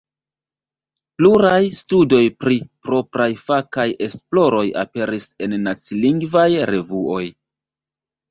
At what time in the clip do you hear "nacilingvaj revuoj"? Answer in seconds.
5.69-7.23